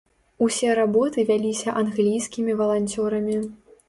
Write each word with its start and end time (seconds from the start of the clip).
Усе 0.43 0.69
работы 0.77 1.25
вяліся 1.31 1.75
англійскімі 1.81 2.57
валанцёрамі. 2.63 3.37